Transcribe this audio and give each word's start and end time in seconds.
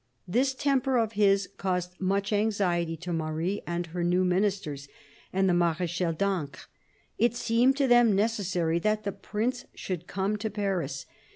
This 0.27 0.55
temper 0.55 0.97
of 0.97 1.11
his 1.11 1.47
caused 1.57 2.01
much 2.01 2.33
anxiety 2.33 2.97
to 2.97 3.13
Marie, 3.13 3.61
her 3.67 4.03
new 4.03 4.25
Ministers, 4.25 4.87
and 5.31 5.47
the 5.47 5.53
Mar6chal 5.53 6.17
d'Ancre. 6.17 6.65
It 7.19 7.35
seemed 7.35 7.77
to 7.77 7.87
them 7.87 8.15
necessary 8.15 8.79
that 8.79 9.03
the 9.03 9.11
Prince 9.11 9.65
should 9.75 10.07
come 10.07 10.37
to 10.37 10.49
Paris. 10.49 11.05